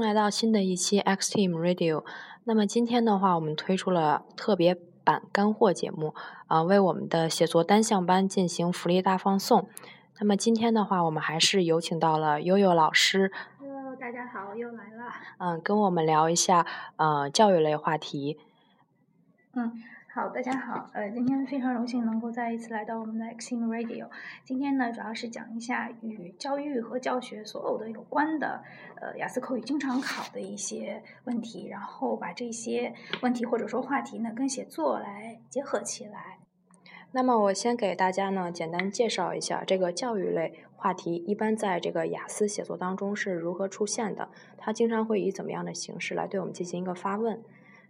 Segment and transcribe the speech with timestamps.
[0.00, 2.04] 来到新的一期 X Team Radio。
[2.44, 6.14] 那么今天的话，我们推出了特别版干货节目，
[6.46, 9.68] 啊，为我们的写作单项班进行福利大放送。
[10.18, 13.30] 那么今天的话，我们还是有请到了悠悠老师。
[13.58, 15.12] Hello，大家好，又来了。
[15.38, 18.38] 嗯，跟我们聊一下呃教育类话题。
[19.54, 19.82] 嗯。
[20.20, 24.06] 好，大家好，呃，今天非常荣幸能够再一次来到我们的 Xing Radio。
[24.44, 28.62] 今天呢，主要是讲一下与教育和教学所有的有关的，
[29.00, 36.36] 呃，雅思口语经常考的一些问题，然后把这些问题或者说话题呢，跟写作来结合起来。
[37.12, 47.42] 那么我先给大家呢，简单介绍一下这个教育类话题，一般在这个雅思写作当中是如何出现的，它经常会以怎么样的形式来对我们进行一个发问。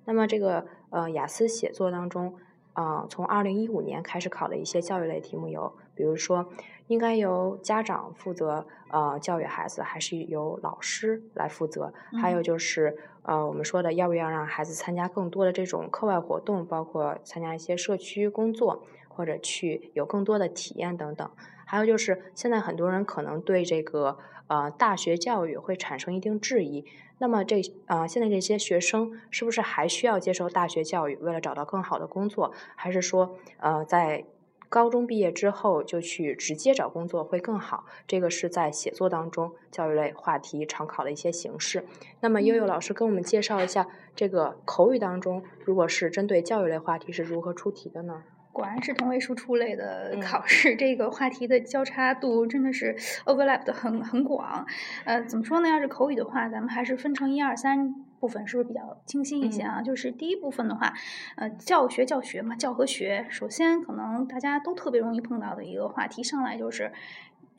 [0.05, 2.35] 那么这个呃雅思写作当中，
[2.73, 6.49] 啊从二零一五年开始考的一些教育类题目有，比如说
[6.89, 11.93] 应该由家长负责呃教育孩子，还是由老师来负责？
[12.21, 21.31] 还有就是呃我们说的要不要让孩子参加更多的这种课外活动，包括参加一些社区工作，或者去有更多的体验等等。
[21.67, 26.87] 还有就是现在很多人可能对这个呃大学教育会产生一定质疑。
[27.19, 34.25] 那么这啊，现在这些学生是不是还需要接受大学教育，为了找到更好的工作，还是说呃，在
[34.71, 37.85] 高中毕业之后就去直接找工作会更好？
[38.07, 41.85] 这个是在写作当中教育类话题常考的一些形式。
[42.21, 43.87] 那么悠悠老师跟我们介绍一下，
[44.17, 48.25] 这个口语当中，如果是针对教育类话题是如何出题的呢？
[48.53, 54.67] 果然是同位输出类的考试，这个话题的交叉度真的是 overlap 的很很广。
[55.05, 55.69] 呃，怎么说呢？
[55.69, 59.81] 要是口语的话，咱们还是分成一二三部分，是不是比较清晰一些啊？
[59.83, 60.93] 就是第一部分的话，
[61.37, 63.27] 呃，教学教学嘛，教和学。
[63.31, 66.93] 首先，可能大家都特别容易碰到的一个话题，上来就是。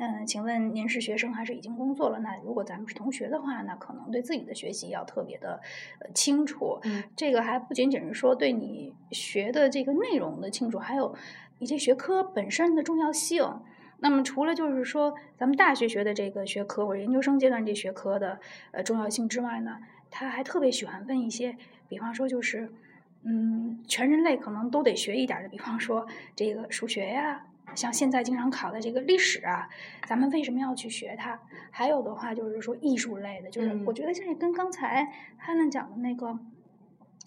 [0.04, 2.18] 嗯，请问您是学生还是已经工作了？
[2.22, 5.62] 那如果咱们是同学的话，那可能对自己的学习要特别的
[6.00, 6.80] 呃清楚。
[6.82, 11.14] 嗯，这个还不仅仅是说对你学的这个内容的清楚，还有
[11.60, 13.62] 你这学科本身的重要性。
[14.00, 18.40] 那么除了就是说咱们大学学的这个学科或者研究生阶段这学科的
[18.72, 19.78] 呃重要性之外呢，
[20.10, 21.56] 他还特别喜欢问一些，
[21.88, 22.72] 比方说就是
[23.22, 27.46] 嗯，全人类可能都得学一点的，比方说这个数学呀。
[27.76, 29.70] 像现在经常考的这个历史啊，
[30.08, 31.40] 咱们为什么要去学它？
[31.70, 35.12] 还有的话就是说艺术类的，就是我觉得现在跟刚才
[35.46, 36.38] Helen 讲的那个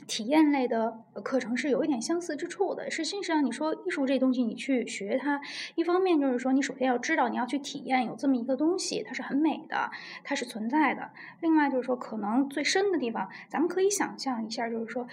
[0.06, 2.90] 体验类的课程是有一点相似之处的。
[2.90, 5.40] 实际上，你说艺术这东西，你去学它，
[5.76, 9.90] 一方面就是说你首先要知道你要去体验有这么一个东西，它是很美的，
[10.22, 11.10] 它是存在的。
[11.40, 15.08] 另外就是说，可能最深的地方，咱们可以想象一下，就是说，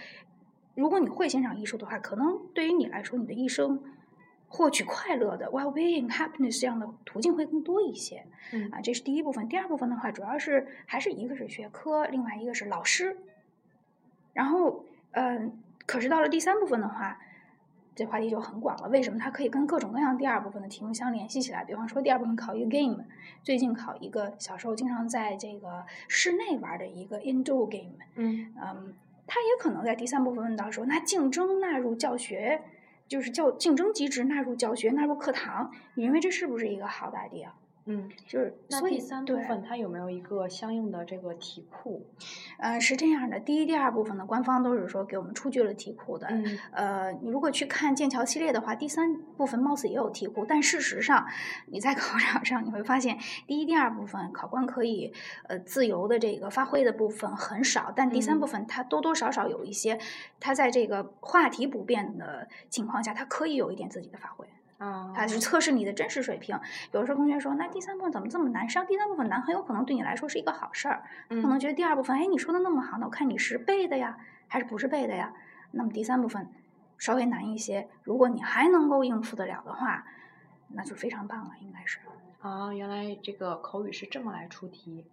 [0.76, 3.82] 如果你会欣赏艺术的话，可能对于你来说，你的一生。
[4.54, 9.48] 获取快乐的 well-being happiness 这样的途径会更多一些，嗯啊，这是第一部分。
[9.48, 13.16] 第二部分的话，主要是还是一个是学科，另外一个是老师。
[14.34, 17.18] 然后，嗯，可是到了第三部分的话，
[17.96, 18.90] 这话题就很广了。
[18.90, 21.64] 为什么它可以跟各种各样第二部分的题目相联系起来？
[21.64, 23.06] 比方说，第二部分考一个 game，
[23.44, 28.94] 最近考一个小时候经常在这个室内玩的一个 indoor game，嗯嗯，
[29.26, 32.62] 它也可能在第三部分问到说，那竞争纳入教学。
[33.12, 37.50] 就是教竞争机制纳入教学纳入课堂，你认为这是不是一个好的 idea？
[37.86, 42.06] 嗯，就是所以第三部分它有没有一个相应的这个题库？
[42.60, 46.28] 呃，是这样的，第一、第二部分呢，官方都是说给我们出具了题库的。
[46.30, 46.60] 嗯。
[46.72, 51.26] 呃，你如果去看剑桥系列的话，第三部分貌似也有题库，但事实上
[51.68, 55.12] 你在 考场上你会发现，第一、第二部分考官可以
[55.48, 59.98] 呃自由的这个发挥的部分很少，但第三部分它多多少少有一些，
[60.40, 64.46] 它在这个话题不变的情况下，它可以有一点自己的发挥。
[64.82, 66.60] 啊，它是测试你的真实水平。
[66.92, 68.64] 有时候同学说，那第三部分怎么这么难？
[68.64, 71.04] 实际上第三部分难，很有可能对你来说是一个好事儿。
[71.30, 75.34] 可能觉得第二部分，哎，你说的那么好，那我看你是背的呀，还是不是背的呀？
[75.70, 76.50] 那么第三部分
[76.98, 80.04] 稍微难一些，如果你还能够应付得了的话，
[80.70, 82.00] 那就非常棒了，应该是。
[82.42, 85.06] 啊，原来这个口语是这么来出题。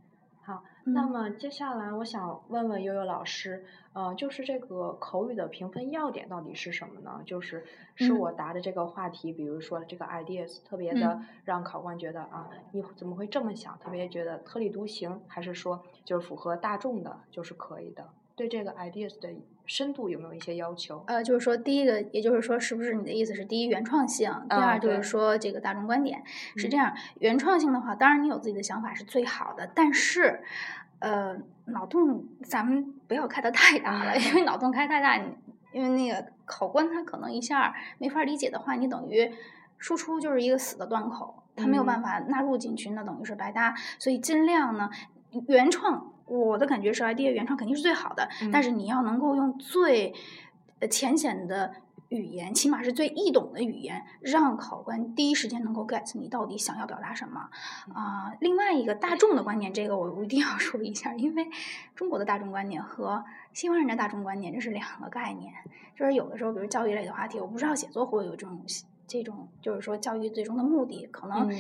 [0.48, 7.20] 好，那么接下来我想问问悠悠老师，呃，就是这个口语的评分要点到底是什么呢？
[7.26, 13.78] 就是是我答的这个话题，比如说这个 ideas 特别的让考官觉得啊，你怎么会这么想？
[13.78, 18.08] 特别觉得特立独行，还是说就是符合大众的，就是可以的？
[18.38, 19.28] 对这个 ideas 的
[19.66, 21.02] 深度有没有一些要求？
[21.08, 26.22] 呃，就是说，第一个，也就是说，是不是你的意思是，第一原创性，第二就是说这个大众观点
[26.56, 26.94] 是这样。
[27.18, 30.40] 原创性的话，当然你有自己的想法是最好的，但是，
[31.00, 31.36] 呃，
[31.66, 35.34] 脑洞咱们不要开的太大了，因为脑洞开太大，你
[35.72, 39.32] 因为那个考官他可能一下没法理解的话，你等于
[39.78, 43.74] 输出就是一个死的端口，他没有办法纳入进去，那等于是白搭。
[43.98, 44.88] 所以尽量呢，
[45.48, 46.14] 原创。
[46.28, 50.14] 我的感觉是 idea 原创肯定是最好的，但是你要能够用最
[50.80, 51.72] 呃浅显的。
[52.10, 57.50] 语言起码是最易懂的语言，让考官第一时间能够 get 你到底想要表达什么
[57.92, 58.32] 啊。
[58.40, 61.46] 另外一个大众的观点，这个我一定要 说一下，因为
[61.94, 63.22] 中国的大众观点和
[63.52, 65.52] 西方人的大众观点这是两个概念。
[65.94, 68.58] 就是有的时候，比如教育类的话题，我不知道写作会有这种
[69.06, 71.50] 这种，就是说教育最终的目的，可能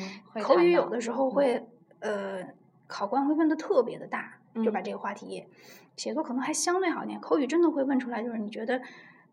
[0.42, 1.62] 口语有的时候会
[2.00, 2.42] 呃，
[2.88, 5.46] 考官会问的特别的大，就把这个话题
[5.96, 8.80] 写作可能还相对好一点，口语真的会问出来，就是你觉得。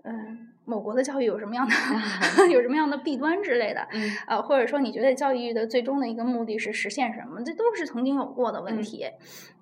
[0.08, 1.74] 嗯，某国的教育有什么样的
[2.54, 3.82] 有什么样的弊端之类的？
[3.92, 7.42] 嗯，呃，或者说你觉得教育的最终的一个目的是实现什么？
[7.44, 9.10] 这都是曾经有过的问题。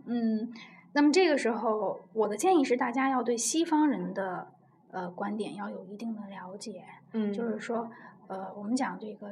[0.06, 0.52] 嗯，
[0.92, 4.50] 那么这个时候，我的建议是，大家要对西方人的
[4.92, 6.84] 呃观点要有一定的了解。
[7.14, 7.90] 嗯，就是说，
[8.28, 9.28] 呃，我们讲这个，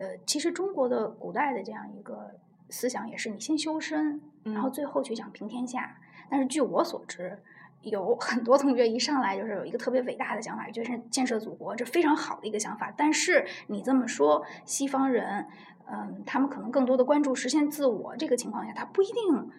[0.00, 2.30] 呃，其实中国的古代的这样一个
[2.72, 5.96] 思想也是，你先修身，然后最后去讲平天下。
[6.28, 7.38] 但是据我所知。
[7.82, 12.94] 有很多同学一上来就是有一个特别伟大的想法，就是建设祖国，这非常好的一个想法。
[12.96, 15.48] 但是你这么说，西方人，
[15.86, 19.50] 嗯，他们可能更多的关注实现自我这个情况下，他不一定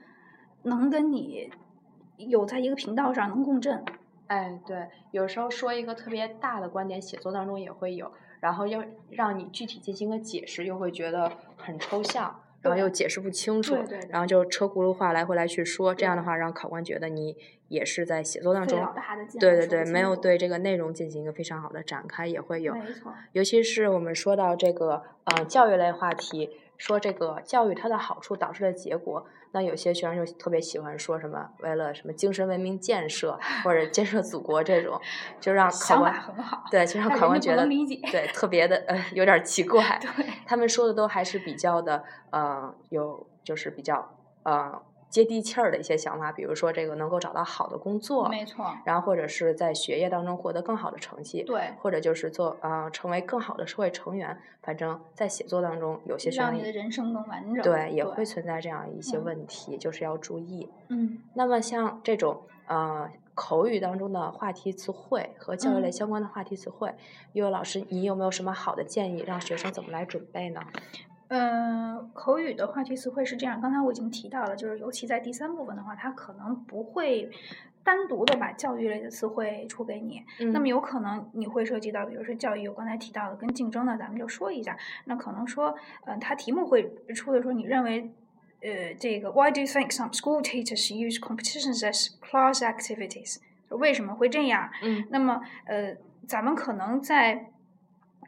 [0.62, 1.52] 能跟你
[2.16, 3.84] 有在一个频道上能共振。
[4.28, 12.40] 哎，对，有时候说一个特别大的观点，写作当中也会有，然后要让你具体进行个解释，又会觉得很抽象。
[12.64, 13.76] 然后又解释不清楚，
[14.10, 17.38] 然后就车轱辘话来回来去说，这样的话让考官觉得你
[17.68, 18.80] 也是在写作当中，
[19.40, 22.74] 对对对，没有对这个内容进行一个非常好的展开，也会有，
[23.34, 26.50] 尤其是我们说到这个呃教育类话题。
[26.78, 35.00] 说这个教育它的好处导致的结果，那有些学生就特别喜欢说什么为了什么精神文明建设或者建设祖国这种，
[35.40, 36.14] 就让考官
[36.72, 37.66] 对，就让考官觉得
[38.12, 40.00] 对特别的呃有点奇怪。
[40.46, 44.82] 他们说的都还是比较的呃有就是比较呃。
[45.14, 54.36] 接地气儿的一些想法，比如说这个能够找到好的工作，没错，然后或者是在学业当中获得更好的成绩，对，或者就是做呃成为更好的社会成员。
[54.64, 60.68] 反正，在写作当中，有些让你的人生更完整，对，也会存在这样一些问题，就是要注意。
[60.88, 66.92] 嗯，那么像这种呃口语当中的话题词汇和教育类相关的话题词汇，
[67.34, 70.62] 悠悠老师，你有没有什么好的建议，让学生怎么来准备呢？
[71.30, 73.60] 嗯，口语的话题词汇是这样。
[73.60, 77.30] 刚才我已经提到了，就是尤其在第三部分的话，它可能不会
[77.84, 80.24] 单独的把教育类的词汇出给你。
[80.52, 84.78] 那么有可能你会涉及到，比如说教育，我刚才提到的跟竞争的，咱们就说一下。
[85.06, 85.76] 那可能说，
[86.06, 88.12] 嗯，它题目会出的说，你认为，
[88.62, 93.38] 呃，这个 Why do you think some school teachers use competitions as class activities？
[93.70, 94.70] 为什么会这样？
[94.84, 95.96] 嗯，那么，呃，
[96.28, 97.50] 咱们可能在。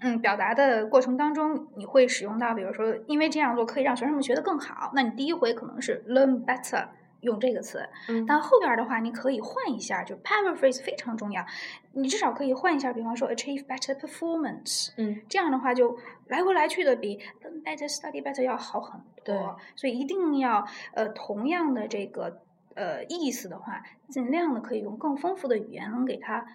[0.02, 4.92] 嗯，表达的过程当中，你会使用到，比如说，因为这样做可以让学生们学得更好。
[4.94, 6.88] 那你第一回可能是 learn better，
[7.22, 7.88] 用这个词。
[8.10, 8.26] 嗯。
[8.26, 11.46] 但后边的话，你可以换一下，就 paraphrase 非常重要。
[11.94, 14.94] 你至少可以换一下，比方说 achieve better performance。
[14.98, 15.22] 嗯。
[15.30, 15.98] 这样的话，就
[16.28, 19.24] 来回来去的比 learn better study better 要好很多。
[19.24, 19.38] 对。
[19.76, 22.42] 所以一定要呃同样的这个
[22.76, 26.46] 呃意思的话，尽量的可以用更丰富的语言能给它。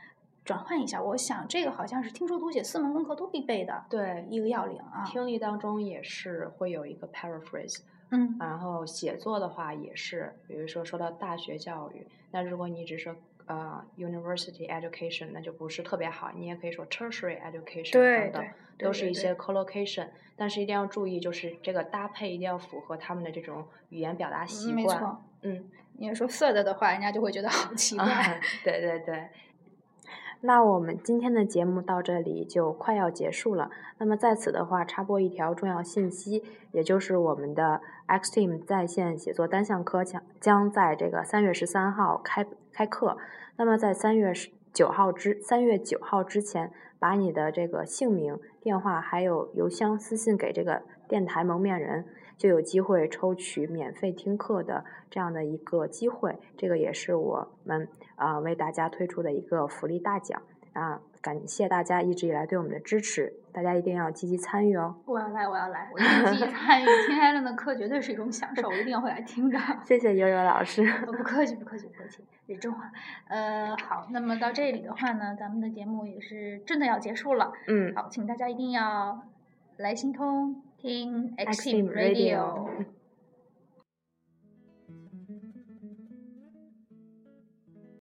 [0.45, 5.05] 转换一下，我想这个好像是听说读写四门功课都必备的，对一个要领啊。
[5.07, 7.81] 听力当中也是会有一个 paraphrase，
[8.11, 13.15] 嗯，然后写作的话也是，比如说说到大学教育，那如果你只说
[13.47, 18.44] 呃 university education，那就不是特别好，你也可以说 tertiary education 等等，
[18.79, 24.75] 都是一些 collocation，但是一定要注意，就是这个搭配一定要符合他们的这种语言表达习惯。
[24.75, 28.41] 没错，嗯，你要说 third 的话，人家就会觉得好奇怪。
[28.65, 29.29] 对对对。
[30.43, 33.70] 那我们今天的节目到这里就快要结束了。
[33.99, 36.43] 那么在此的话，插播一条重要信息，
[36.73, 43.19] 也就是我们的 X Team 在线写作单项课将将在这个三月十三号开开课。
[43.56, 52.06] 那么在三月十九号之三月九号之前，把你的这个姓名、电话还有邮箱私信给这个电台蒙面人。
[52.40, 57.86] 就有机会抽取免费听课的这样的一个机会，这个也是我们
[58.17, 60.40] 啊为大家推出的一个福利大奖
[60.72, 61.02] 啊！
[61.20, 64.96] 感谢大家一直以来对我们的支持，大家一定要积极参与哦！
[65.05, 66.86] 我要来，我要来，我一定积极参与。
[67.06, 69.58] 听艾伦的课绝对是一种享受，我一定会来听的。
[69.84, 70.82] 谢谢悠悠老师。
[71.05, 72.90] 不客气，不客气，不客气，是真话。
[73.29, 77.52] 呃，好，那么到这里的话呢，咱们的节目也是真的要结束了。
[77.69, 77.94] 嗯。
[77.94, 79.29] 好，请大家一定要
[79.76, 80.62] 来心通。
[80.81, 82.84] 听 Extreme Radio。